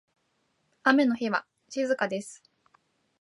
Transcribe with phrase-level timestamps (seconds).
[0.81, 2.41] 雨の日は静かです。